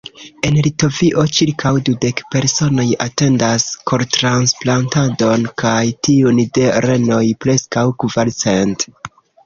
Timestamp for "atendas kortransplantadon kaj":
3.07-5.79